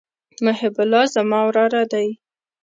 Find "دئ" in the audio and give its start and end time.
1.93-2.07